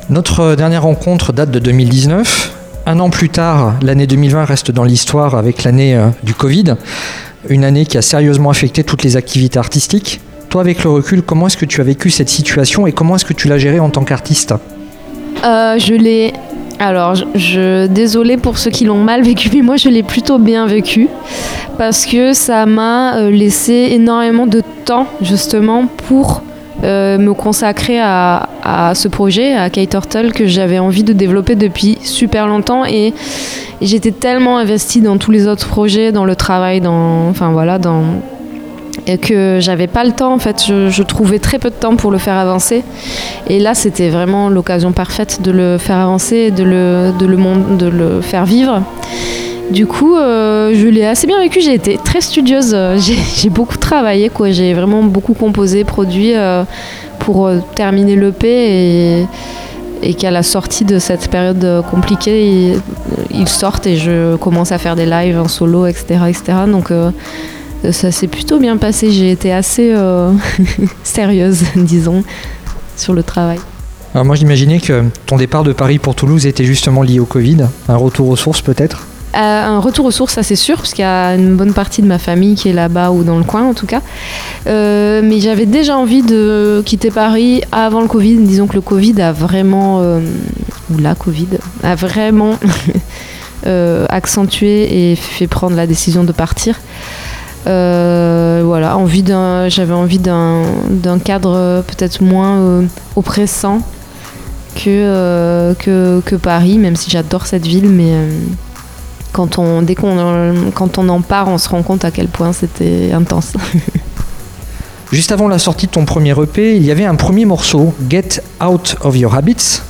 [0.09, 2.51] Notre dernière rencontre date de 2019.
[2.85, 6.75] Un an plus tard, l'année 2020 reste dans l'histoire avec l'année euh, du Covid,
[7.47, 10.19] une année qui a sérieusement affecté toutes les activités artistiques.
[10.49, 13.23] Toi, avec le recul, comment est-ce que tu as vécu cette situation et comment est-ce
[13.23, 14.53] que tu l'as gérée en tant qu'artiste?
[15.45, 16.33] Euh, Je l'ai.
[16.79, 20.65] Alors, je, désolée pour ceux qui l'ont mal vécu, mais moi je l'ai plutôt bien
[20.65, 21.07] vécu
[21.77, 26.41] parce que ça m'a euh, laissé énormément de temps justement pour
[26.83, 28.47] euh, me consacrer à,
[28.95, 32.85] ce projet, à K-Turtle, que j'avais envie de développer depuis super longtemps.
[32.85, 33.13] Et,
[33.81, 38.03] j'étais tellement investie dans tous les autres projets, dans le travail, dans, enfin voilà, dans,
[39.21, 40.63] que j'avais pas le temps en fait.
[40.65, 42.83] Je, trouvais très peu de temps pour le faire avancer.
[43.47, 46.63] Et là c'était vraiment l'occasion parfaite de le faire avancer de
[47.11, 48.81] de le faire vivre
[49.71, 52.75] du coup euh, je l'ai assez bien vécu j'ai été très studieuse
[53.35, 56.63] j'ai beaucoup travaillé quoi j'ai vraiment beaucoup composé produit euh,
[57.19, 59.25] pour euh, terminer l'EP et
[60.05, 62.75] et qu'à la sortie de cette période compliquée,
[63.33, 66.19] ils, sortent et je commence à faire des lives en solo, etc.
[66.27, 66.43] etc.
[66.67, 66.91] Donc
[67.91, 69.11] ça s'est plutôt bien passé.
[69.11, 70.31] J'ai été assez euh,
[71.03, 72.23] sérieuse, disons,
[72.95, 73.59] sur le travail.
[74.13, 77.65] Alors moi j'imaginais que ton départ de Paris pour Toulouse était justement lié au Covid,
[77.89, 79.07] un retour aux sources peut-être?
[79.07, 82.01] euh, un retour aux sources, ça c'est sûr, parce qu'il y a une bonne partie
[82.01, 84.01] de ma famille qui est là-bas ou dans le coin en tout cas.
[84.67, 88.37] Euh, mais j'avais déjà envie de quitter Paris avant le Covid.
[88.37, 91.47] Disons que le Covid a vraiment, ou la Covid,
[91.83, 92.57] a vraiment
[94.09, 96.75] accentué et fait prendre la décision de partir.
[97.65, 100.63] Euh, voilà, envie d'un, j'avais envie d'un,
[101.23, 102.81] cadre peut-être moins euh,
[103.15, 103.79] oppressant
[104.75, 108.13] que, euh, que, que, Paris, même si j'adore cette ville, mais
[109.33, 112.53] quand on, dès qu'on quand on en part, on se rend compte à quel point
[112.53, 113.53] c'était intense.
[115.11, 118.41] Juste avant la sortie de ton premier EP, il y avait un premier morceau, Get
[118.65, 119.81] Out of Your Habits,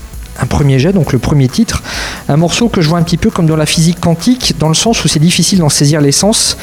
[0.41, 1.83] un premier jet, donc le premier titre.
[2.27, 4.73] Un morceau que je vois un petit peu comme dans la physique quantique, dans le
[4.73, 6.57] sens où c'est difficile d'en saisir l'essence.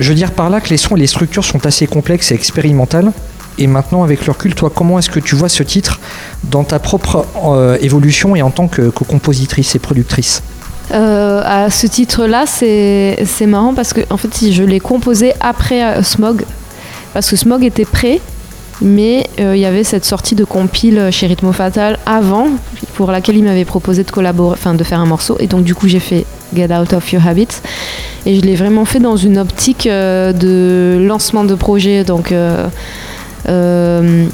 [0.00, 2.34] Je veux dire par là que les sons et les structures sont assez complexes et
[2.34, 3.12] expérimentales.
[3.58, 6.00] Et maintenant, avec le recul, toi, comment est-ce que tu vois ce titre
[6.44, 10.42] dans ta propre euh, évolution et en tant que, compositrice et productrice?
[10.92, 16.02] Euh, à ce titre-là, c'est marrant parce que en fait, je l'ai composé après euh,
[16.02, 16.44] Smog,
[17.14, 18.20] parce que Smog était prêt,
[18.80, 22.48] mais il y avait cette sortie de compile chez Rhythmo Fatal avant,
[22.94, 25.74] pour laquelle il m'avait proposé de collaborer, enfin de faire un morceau, et donc du
[25.74, 27.60] coup j'ai fait Get Out of Your Habits,
[28.26, 32.32] et je l'ai vraiment fait dans une optique de lancement de projet, donc
[33.48, 34.26] euh,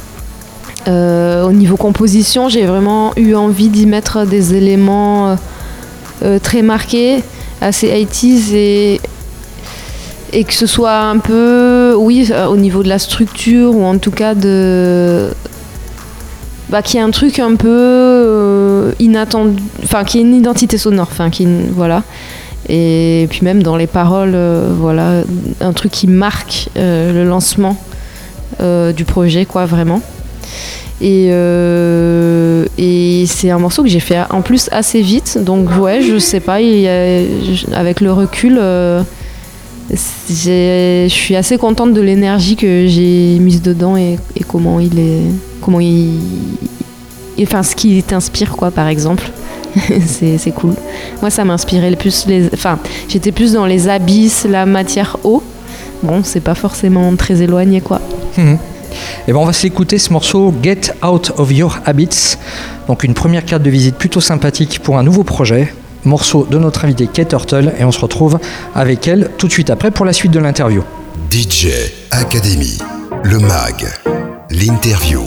[0.86, 5.34] euh, au niveau composition, j'ai vraiment eu envie d'y mettre des éléments euh,
[6.42, 7.22] très marqués,
[7.60, 13.84] assez 80s et, que ce soit un peu, oui, au niveau de la structure ou
[13.84, 15.30] en tout cas de.
[16.68, 21.30] Bah, qu'il y un truc un peu inattendu, enfin, qui ait une identité sonore, enfin,
[21.30, 21.46] qui.
[21.74, 22.02] Voilà.
[22.68, 24.36] Et puis même dans les paroles,
[24.78, 25.22] voilà,
[25.62, 27.76] un truc qui marque le lancement
[28.60, 30.00] euh, du projet, quoi, vraiment.
[31.00, 35.38] Et, euh, et c'est un morceau que j'ai fait en plus assez vite.
[35.42, 36.58] Donc, ouais, je sais pas,
[37.72, 39.02] avec le recul, euh,
[39.90, 45.22] je suis assez contente de l'énergie que j'ai mise dedans et, comment il est.
[45.60, 46.18] Comment il.
[47.40, 49.30] Enfin, ce qui t'inspire, quoi, par exemple.
[50.06, 50.74] c'est cool.
[51.20, 52.26] Moi, ça m'inspirait le plus.
[52.52, 55.42] Enfin, j'étais plus dans les abysses, la matière eau.
[56.02, 58.00] Bon, c'est pas forcément très éloigné, quoi.
[58.90, 62.36] Et eh ben on va s'écouter ce morceau Get Out of Your Habits.
[62.86, 65.72] Donc une première carte de visite plutôt sympathique pour un nouveau projet.
[66.04, 68.38] Morceau de notre invité Kate Turtle et on se retrouve
[68.74, 70.82] avec elle tout de suite après pour la suite de l'interview.
[71.30, 71.68] DJ
[72.10, 72.78] Academy,
[73.22, 73.86] le mag,
[74.50, 75.24] l'interview.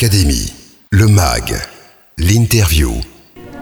[0.00, 0.52] Academy,
[0.90, 1.56] le mag,
[2.18, 2.92] l'interview.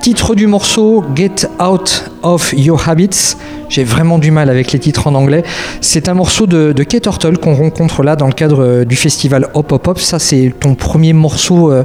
[0.02, 3.36] Titre du morceau Get Out of Your Habits.
[3.70, 5.44] J'ai vraiment du mal avec les titres en anglais.
[5.80, 8.96] C'est un morceau de, de Kate Turtle qu'on rencontre là dans le cadre euh, du
[8.96, 9.98] festival Hop Hop Hop.
[9.98, 11.84] Ça, c'est ton premier morceau euh,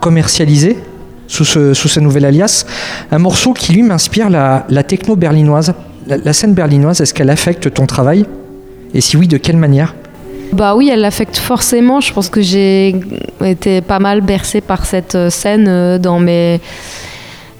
[0.00, 0.78] commercialisé
[1.28, 2.64] sous ce, sous ce nouvel alias.
[3.12, 5.74] Un morceau qui lui m'inspire la, la techno berlinoise.
[6.08, 8.26] La, la scène berlinoise, est-ce qu'elle affecte ton travail?
[8.94, 9.94] Et si oui, de quelle manière?
[10.52, 12.00] Bah oui, elle l'affecte forcément.
[12.02, 12.94] Je pense que j'ai
[13.44, 16.60] été pas mal bercée par cette euh, scène euh, dans mes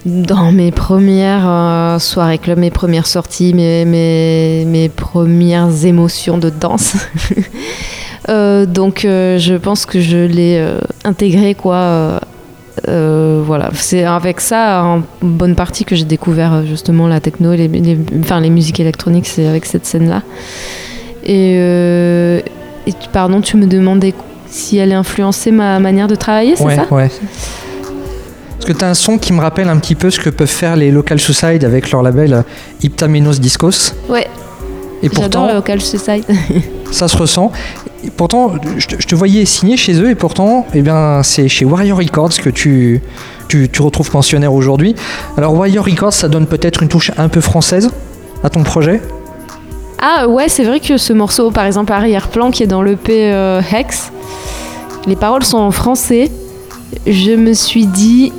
[0.04, 6.50] dans mes premières euh, soirées club, mes premières sorties, mes, mes, mes premières émotions de
[6.50, 6.96] danse.
[8.28, 10.64] Donc je pense que je l'ai
[11.04, 12.20] intégré quoi.
[12.86, 17.98] voilà, c'est avec ça en bonne partie que j'ai découvert justement la techno, les, les-
[18.20, 20.22] enfin les musiques électroniques, c'est avec cette scène-là.
[21.24, 21.54] Et,
[22.86, 24.14] et pardon, tu me demandais
[24.52, 27.10] si elle a influencé ma manière de travailler, c'est ouais, ça ouais.
[28.52, 30.46] Parce que tu as un son qui me rappelle un petit peu ce que peuvent
[30.46, 32.42] faire les Local Suicide avec leur label euh,
[32.82, 33.94] Iptamenos Discos.
[34.08, 34.28] Ouais,
[35.02, 36.24] Et pourtant, le Local Suicide.
[36.92, 37.50] ça se ressent.
[38.04, 41.48] Et pourtant, je te, je te voyais signer chez eux et pourtant, eh bien, c'est
[41.48, 43.00] chez Warrior Records que tu,
[43.48, 44.94] tu, tu retrouves pensionnaire aujourd'hui.
[45.36, 47.90] Alors Warrior Records, ça donne peut-être une touche un peu française
[48.44, 49.00] à ton projet?
[50.04, 53.62] Ah ouais, c'est vrai que ce morceau, par exemple, Arrière-plan, qui est dans l'EP euh,
[53.72, 54.10] Hex,
[55.06, 56.28] les paroles sont en français.
[57.06, 58.32] Je me suis dit,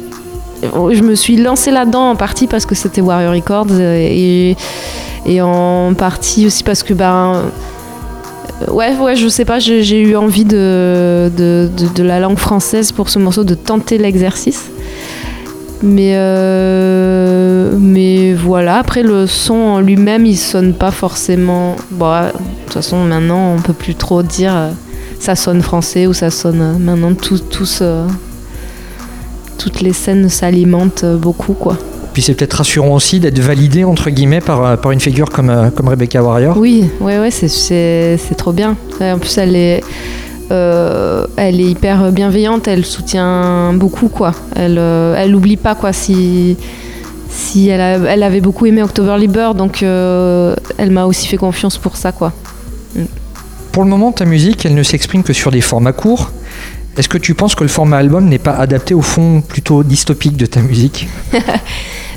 [0.62, 4.54] je me suis lancée là-dedans en partie parce que c'était Warrior Records euh,
[5.26, 7.44] et, en partie aussi parce que ben
[8.68, 11.32] euh, ouais ouais je sais pas j'ai eu envie de
[11.98, 14.70] la langue française pour ce morceau de tenter l'exercice
[15.86, 22.32] mais euh, mais voilà après le son en lui-même il sonne pas forcément bon de
[22.66, 24.70] toute façon maintenant on peut plus trop dire euh,
[25.20, 28.08] ça sonne français ou ça sonne euh, maintenant tout, tous euh,
[29.58, 31.78] toutes les scènes s'alimentent beaucoup quoi
[32.14, 35.88] Puis c'est peut-être rassurant aussi d'être validé entre guillemets par, par une figure comme, comme
[35.88, 36.58] Rebecca Warrior.
[36.58, 38.76] Oui, ouais, ouais, c'est- trop bien.
[39.02, 39.82] En plus, elle est,
[40.52, 44.34] euh, elle est hyper bienveillante, elle soutient beaucoup, quoi.
[44.56, 45.94] Elle, euh, elle oublie pas, quoi.
[45.94, 46.58] Si,
[47.30, 51.38] si elle, a- elle avait beaucoup aimé October Liber, donc euh, elle m'a aussi fait
[51.38, 52.34] confiance pour ça, quoi.
[53.72, 56.32] Pour le moment, ta musique, elle ne s'exprime que sur des formats courts.
[56.96, 60.38] Est-ce que tu penses que le format album n'est pas adapté au fond plutôt dystopique
[60.38, 61.08] de ta musique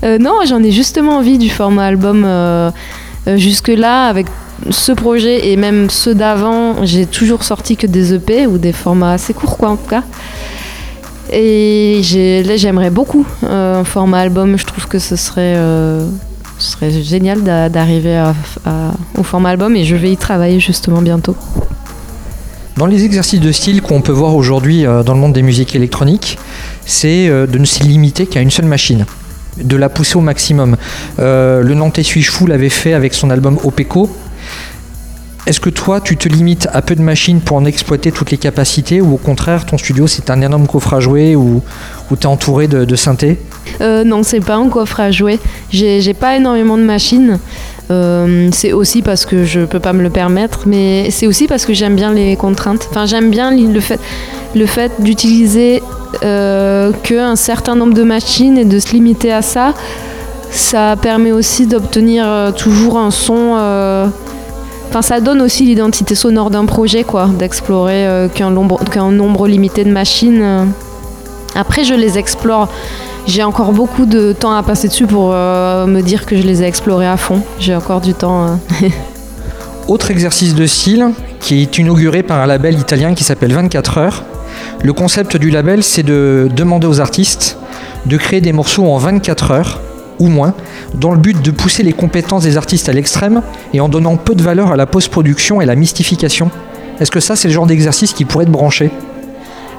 [0.04, 2.26] Euh, non, j'en ai justement envie du format album.
[3.26, 4.26] Jusque-là, avec
[4.70, 9.12] ce projet et même ceux d'avant, j'ai toujours sorti que des EP ou des formats
[9.12, 10.02] assez courts, quoi, en tout cas.
[11.32, 12.00] Et
[12.46, 14.56] là, j'aimerais beaucoup euh, un format album.
[14.56, 16.06] Je trouve que ce serait, euh,
[17.02, 18.22] génial d'a- d'arriver
[19.18, 21.36] au format album et je vais y travailler justement bientôt.
[22.76, 25.74] Dans les exercices de style qu'on peut voir aujourd'hui euh, dans le monde des musiques
[25.74, 26.38] électroniques,
[26.84, 29.04] c'est de ne se limiter qu'à une seule machine,
[29.60, 30.76] de la pousser au maximum.
[31.18, 34.08] Le Nantais Suis Fou l'avait fait avec son album Opeco.
[35.47, 38.36] Est-ce que toi, tu te limites à peu de machines pour en exploiter toutes les
[38.36, 41.62] capacités ou au contraire, ton studio, c'est un énorme coffre à jouer ou,
[42.10, 43.39] ou tu es entouré de, de synthés
[43.81, 45.39] Euh, non, c'est pas un coffre à jouer.
[45.70, 47.39] J'ai pas énormément de machines.
[47.93, 51.64] Euh, c'est aussi parce que je peux pas me le permettre, mais c'est aussi parce
[51.64, 52.89] que j'aime bien les contraintes.
[52.90, 54.01] Enfin, j'aime bien li- le fait,
[54.56, 55.81] le fait d'utiliser
[56.24, 59.74] euh, qu'un certain nombre de machines et de se limiter à ça.
[60.51, 63.55] Ça permet aussi d'obtenir euh, toujours un son.
[64.88, 69.90] Enfin, ça donne aussi l'identité sonore d'un projet, quoi, d'explorer euh, qu'un nombre, limité de
[69.90, 70.40] machines.
[70.42, 70.64] euh.
[71.54, 72.68] Après, je les explore.
[73.26, 76.62] J'ai encore beaucoup de temps à passer dessus pour euh, me dire que je les
[76.62, 77.42] ai explorés à fond.
[77.58, 78.58] J'ai encore du temps.
[79.88, 81.10] Autre exercice de style
[81.40, 84.24] qui est inauguré par un label italien qui s'appelle 24 heures.
[84.82, 87.58] Le concept du label, c'est de demander aux artistes
[88.06, 89.80] de créer des morceaux en 24 heures
[90.18, 90.55] ou moins,
[90.94, 93.43] dans le but de pousser les compétences des artistes à l'extrême
[93.74, 96.51] et en donnant peu de valeur à la post-production et la mystification.
[97.01, 98.90] Est-ce que ça, c'est le genre d'exercice qui pourrait te brancher?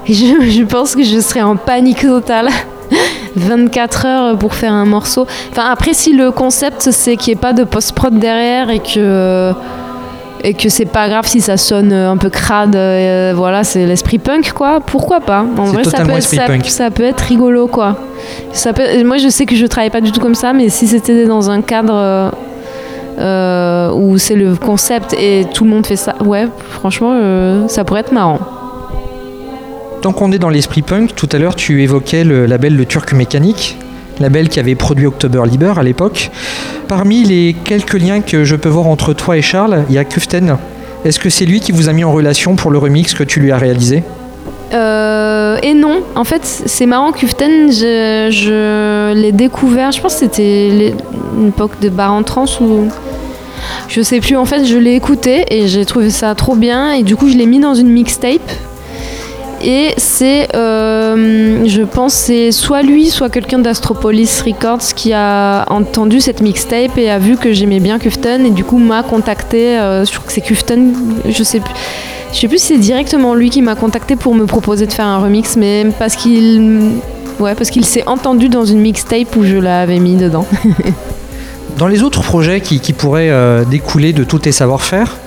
[0.06, 2.50] Je, je pense que je serais en panique totale.
[3.36, 5.28] 24 heures pour faire un morceau.
[5.52, 9.54] Enfin, après, si le concept c'est qu'il n'y ait pas de post-prod derrière et que.
[10.44, 14.20] Et que c'est pas grave si ça sonne un peu crade, euh, voilà, c'est l'esprit
[14.20, 14.80] punk quoi.
[14.86, 15.44] Pourquoi pas?
[15.58, 17.98] En vrai, ça peut, être, ça, ça peut être rigolo quoi.
[19.06, 21.50] Moi, je sais que je travaille pas du tout comme ça, mais si c'était dans
[21.50, 22.30] un cadre euh,
[23.20, 27.84] euh, où c'est le concept et tout le monde fait ça, ouais, franchement, euh, ça
[27.84, 28.40] pourrait être marrant.
[30.02, 33.14] Tant qu'on est dans l'esprit punk, tout à l'heure tu évoquais le label Le Turc
[33.14, 33.78] Mécanique,
[34.20, 36.32] label qui avait produit October Liber à l'époque.
[36.88, 40.06] Parmi les quelques liens que je peux voir entre toi et Charles, il y a
[40.06, 40.58] Kuften.
[41.06, 43.40] Est-ce que c'est lui qui vous a mis en relation pour le remix que tu
[43.40, 44.04] lui as réalisé?
[44.74, 50.94] Euh, et non, en fait, c'est marrant, Kuften, je, l'ai découvert, je pense que c'était
[51.38, 52.88] une époque de bar en trans ou.
[53.88, 57.04] Je sais plus, en fait, je l'ai écouté et j'ai trouvé ça trop bien, et
[57.04, 58.52] du coup, je l'ai mis dans une mixtape.
[59.64, 66.22] Et c'est, euh, je pense, c'est soit lui, soit quelqu'un d'Astropolis Records qui a entendu
[66.22, 69.78] cette mixtape et a vu que j'aimais bien Kuften et du coup m'a contacté.
[69.80, 70.94] Je crois que c'est Kuften,
[71.28, 71.74] je sais plus.
[72.34, 75.06] Je sais plus si c'est directement lui qui m'a contacté pour me proposer de faire
[75.06, 77.00] un remix, mais parce qu'il,
[77.40, 80.46] ouais, parce qu'il s'est entendu dans une mixtape où je l'avais mis dedans.
[81.78, 85.18] dans les autres projets qui, pourraient euh, découler de tous tes savoir-faire,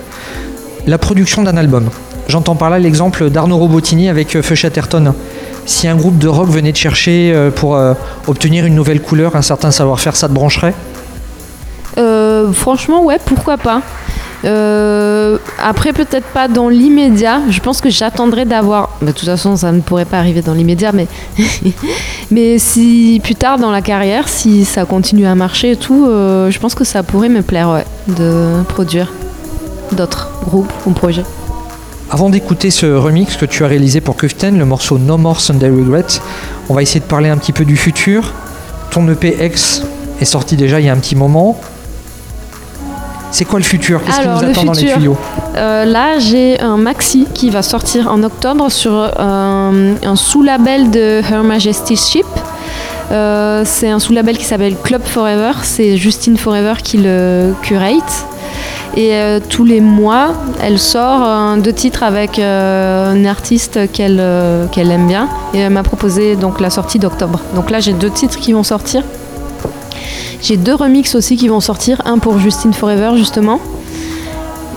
[0.87, 1.89] la production d'un album.
[2.27, 5.13] J'entends par là l'exemple d'Arnaud Robotini avec euh, Feu Chatterton.
[5.65, 7.93] Si un groupe de rock venait de chercher euh, pour euh,
[8.25, 10.73] obtenir une nouvelle couleur, un certain savoir-faire, ça te brancherait?
[12.53, 13.81] Franchement, ouais, pourquoi pas.
[14.43, 17.41] Après, peut-être pas dans l'immédiat.
[17.49, 18.89] Je pense que j'attendrai d'avoir.
[19.01, 21.07] Bah, de toute façon, ça ne pourrait pas arriver dans l'immédiat, mais
[22.31, 26.59] mais si plus tard dans la carrière, si ça continue à marcher et tout, je
[26.59, 29.11] pense que ça pourrait me plaire, ouais, de produire
[29.91, 31.25] d'autres groupes ou projets.
[32.13, 35.69] Avant d'écouter ce remix que tu as réalisé pour Kuften, le morceau No More Sunday
[35.69, 36.19] Regret,
[36.67, 38.33] on va essayer de parler un petit peu du futur.
[38.91, 39.81] Ton EP X
[40.19, 41.57] est sorti déjà il y a un petit moment.
[43.31, 44.03] C'est quoi le futur?
[44.03, 45.17] Qu'est-ce qui nous attend dans les tuyaux?
[45.55, 51.21] euh, Là, j'ai un maxi qui va sortir en octobre sur euh, un sous-label de
[51.31, 52.25] Her Majesty's Ship.
[53.11, 55.51] Euh, c'est un sous-label qui s'appelle Club Forever.
[55.63, 58.25] C'est Justine Forever qui le curate.
[58.97, 64.19] Et euh, tous les mois, elle sort euh, deux titres avec euh, un artiste qu'elle
[64.19, 65.29] aime bien.
[65.53, 67.39] Et elle m'a proposé donc la sortie d'octobre.
[67.55, 69.03] Donc là, j'ai deux titres qui vont sortir.
[70.41, 72.01] J'ai deux remixes aussi qui vont sortir.
[72.05, 73.59] Un pour Justine Forever, justement.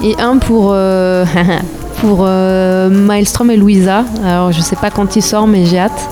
[0.03, 0.74] Et un pour,
[2.01, 4.05] pour Maelstrom et Louisa.
[4.24, 6.09] Alors, je sais pas quand il sort, mais j'ai hâte.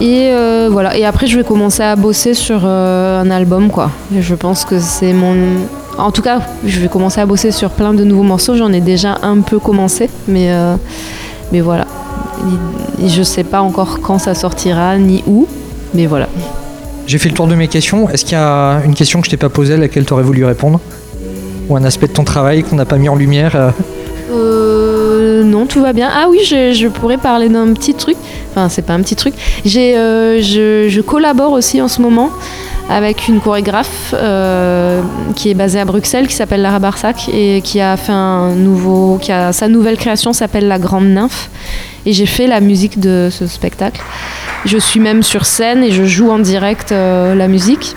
[0.00, 0.30] Et
[0.70, 0.96] voilà.
[0.96, 3.90] Et après, je vais commencer à bosser sur un album, quoi.
[4.18, 5.34] Je pense que c'est mon
[5.98, 8.56] en tout cas, je vais commencer à bosser sur plein de nouveaux morceaux.
[8.56, 10.76] J'en ai déjà un peu commencé, mais, euh,
[11.52, 11.86] mais voilà.
[12.98, 15.46] je ne sais pas encore quand ça sortira ni où,
[15.94, 16.28] mais voilà.
[17.06, 18.08] J'ai fait le tour de mes questions.
[18.08, 20.22] Est-ce qu'il y a une question que je t'ai pas posée à laquelle tu aurais
[20.22, 20.80] voulu répondre
[21.68, 23.70] Ou un aspect de ton travail qu'on n'a pas mis en lumière euh?
[24.32, 26.08] Euh, non, tout va bien.
[26.12, 28.16] Ah oui, je, pourrais parler d'un petit truc.
[28.50, 29.34] Enfin, c'est pas un petit truc.
[29.64, 32.30] je, je, collabore aussi en ce moment
[32.88, 35.00] avec une chorégraphe euh,
[35.36, 39.18] qui est basée à Bruxelles, qui s'appelle Lara Barsac et qui a fait un nouveau,
[39.20, 41.50] qui a sa nouvelle création s'appelle La Grande Nymphe.
[42.06, 44.02] Et j'ai fait la musique de ce spectacle.
[44.64, 47.94] Je suis même sur scène et je joue en direct euh, la musique.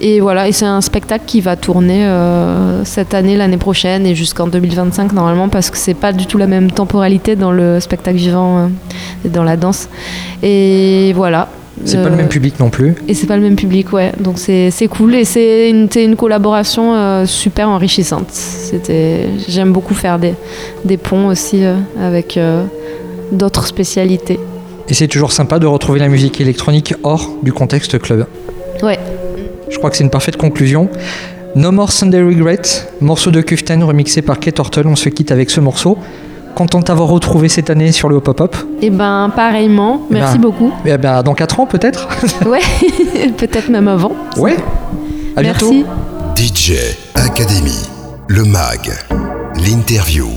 [0.00, 4.14] Et voilà, et c'est un spectacle qui va tourner euh, cette année, l'année prochaine et
[4.14, 8.18] jusqu'en 2025 normalement parce que c'est pas du tout la même temporalité dans le spectacle
[8.18, 8.70] vivant
[9.24, 9.88] et dans la danse.
[10.42, 11.48] Et voilà,
[11.84, 12.94] c'est pas le même public non plus.
[13.08, 14.12] Et c'est pas le même public, ouais.
[14.20, 18.32] Donc c'est cool et c'est une, une, collaboration euh, super enrichissante.
[19.48, 20.34] J'aime beaucoup faire des,
[20.84, 22.64] des ponts aussi euh, avec euh,
[23.32, 24.38] d'autres spécialités.
[24.88, 28.26] Et c'est toujours sympa de retrouver la musique électronique hors du contexte club.
[28.82, 28.98] Ouais.
[29.70, 30.88] Je crois que c'est une parfaite conclusion.
[31.56, 32.60] No More Sunday Regret,
[33.00, 34.82] morceau de Kuften remixé par Kate Horton.
[34.86, 35.96] On se quitte avec ce morceau.
[36.54, 38.56] Content de t'avoir retrouvé cette année sur le Hop-Hop.
[38.82, 40.02] Eh ben, pareillement.
[40.10, 40.72] Eh Merci ben, beaucoup.
[40.84, 42.08] Eh ben, dans 4 ans, peut-être
[42.46, 42.60] Ouais,
[43.36, 44.12] peut-être même avant.
[44.36, 44.56] Ouais.
[45.36, 45.72] À bientôt.
[45.72, 46.54] Merci.
[46.54, 46.72] DJ
[47.14, 47.78] Academy,
[48.28, 48.90] le MAG,
[49.64, 50.28] l'interview.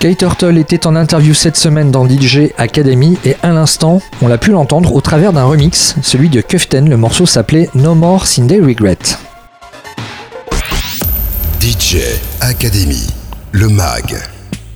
[0.00, 4.38] Kate Turtle était en interview cette semaine dans DJ Academy et à l'instant, on l'a
[4.38, 8.58] pu l'entendre au travers d'un remix, celui de Kuften, le morceau s'appelait No More Cindy
[8.60, 8.96] Regret.
[11.60, 11.98] DJ
[12.40, 13.08] Academy,
[13.52, 14.16] le mag,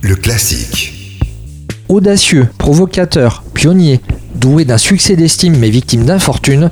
[0.01, 1.19] le classique.
[1.89, 4.01] Audacieux, provocateur, pionnier,
[4.35, 6.69] doué d'un succès d'estime mais victime d'infortune,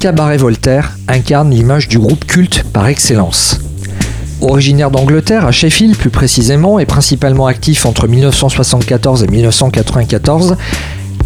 [0.00, 3.58] Cabaret Voltaire incarne l'image du groupe culte par excellence.
[4.40, 10.56] Originaire d'Angleterre, à Sheffield plus précisément, et principalement actif entre 1974 et 1994,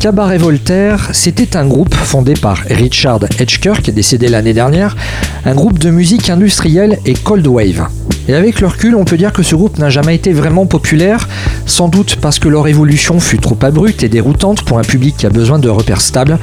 [0.01, 4.97] Cabaret Voltaire, c'était un groupe fondé par Richard est décédé l'année dernière,
[5.45, 7.87] un groupe de musique industrielle et cold wave.
[8.27, 11.28] Et avec le recul, on peut dire que ce groupe n'a jamais été vraiment populaire,
[11.66, 15.27] sans doute parce que leur évolution fut trop abrupte et déroutante pour un public qui
[15.27, 16.39] a besoin de repères stables,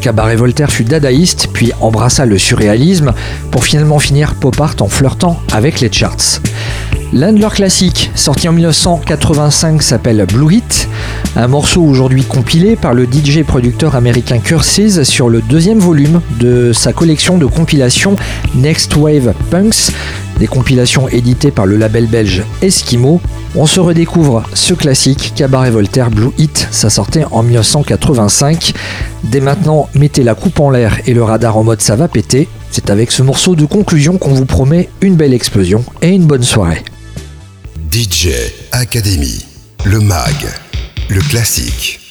[0.00, 3.12] Cabaret Voltaire fut dadaïste, puis embrassa le surréalisme,
[3.50, 6.40] pour finalement finir pop art en flirtant avec les charts.
[7.12, 10.88] L'un de leurs classiques, sorti en 1985, s'appelle Blue Hit,
[11.36, 16.72] un morceau aujourd'hui compilé par le DJ producteur américain Curses sur le deuxième volume de
[16.74, 18.16] sa collection de compilations
[18.54, 19.90] Next Wave Punks,
[20.38, 23.20] des compilations éditées par le label belge Eskimo.
[23.54, 28.72] On se redécouvre ce classique Cabaret Voltaire Blue Hit, ça sortait en 1985.
[29.24, 32.48] Dès maintenant, mettez la coupe en l'air et le radar en mode ça va péter.
[32.70, 36.42] C'est avec ce morceau de conclusion qu'on vous promet une belle explosion et une bonne
[36.42, 36.84] soirée.
[37.90, 38.28] DJ
[38.72, 39.44] Academy,
[39.84, 40.34] le mag,
[41.08, 42.07] le classique.